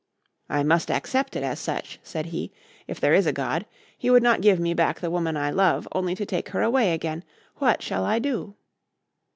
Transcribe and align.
"I 0.49 0.63
must 0.63 0.89
accept 0.89 1.35
it 1.35 1.43
as 1.43 1.59
such," 1.59 1.99
said 2.01 2.25
he. 2.25 2.51
"If 2.87 2.99
there 2.99 3.13
is 3.13 3.27
a 3.27 3.31
God, 3.31 3.67
He 3.95 4.09
would 4.09 4.23
not 4.23 4.41
give 4.41 4.59
me 4.59 4.73
back 4.73 4.99
the 4.99 5.11
woman 5.11 5.37
I 5.37 5.51
love, 5.51 5.87
only 5.91 6.15
to 6.15 6.25
take 6.25 6.49
her 6.49 6.63
away 6.63 6.93
again. 6.95 7.23
What 7.57 7.83
shall 7.83 8.03
I 8.03 8.17
do?" 8.17 8.55